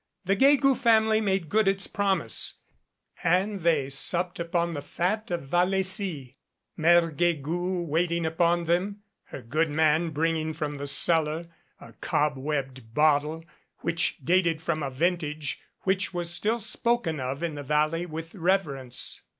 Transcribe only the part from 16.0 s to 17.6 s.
was still spoken of in